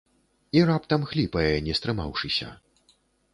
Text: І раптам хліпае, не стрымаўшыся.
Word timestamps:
І 0.57 0.61
раптам 0.69 1.01
хліпае, 1.11 1.51
не 1.67 1.77
стрымаўшыся. 1.81 2.49